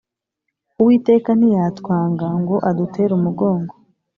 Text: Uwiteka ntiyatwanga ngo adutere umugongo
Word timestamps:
Uwiteka 0.79 1.29
ntiyatwanga 1.37 2.27
ngo 2.41 2.55
adutere 2.69 3.11
umugongo 3.19 3.73